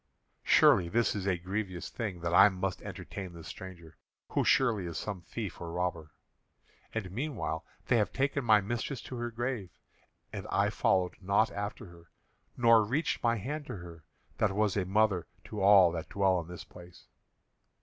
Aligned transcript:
Surely 0.41 0.89
this 0.89 1.13
is 1.15 1.27
a 1.27 1.37
grievous 1.37 1.91
thing 1.91 2.21
that 2.21 2.33
I 2.33 2.49
must 2.49 2.81
entertain 2.81 3.33
this 3.33 3.47
stranger, 3.47 3.97
who 4.29 4.43
surely 4.43 4.87
is 4.87 4.97
some 4.97 5.21
thief 5.21 5.61
or 5.61 5.71
robber. 5.71 6.09
And 6.91 7.11
meanwhile 7.11 7.67
they 7.85 7.97
have 7.97 8.11
taken 8.11 8.43
my 8.43 8.61
mistress 8.61 8.99
to 9.01 9.17
her 9.17 9.29
grave, 9.29 9.69
and 10.33 10.47
I 10.49 10.71
followed 10.71 11.17
not 11.21 11.51
after 11.51 11.85
her, 11.85 12.09
nor 12.57 12.83
reached 12.83 13.21
my 13.21 13.35
hand 13.35 13.67
to 13.67 13.75
her, 13.75 14.03
that 14.39 14.55
was 14.55 14.75
as 14.75 14.85
a 14.85 14.89
mother 14.89 15.27
to 15.43 15.61
all 15.61 15.91
that 15.91 16.09
dwell 16.09 16.39
in 16.41 16.47
this 16.47 16.63
place." 16.63 17.05